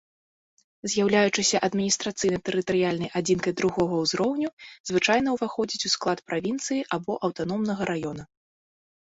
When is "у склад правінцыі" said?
5.91-6.81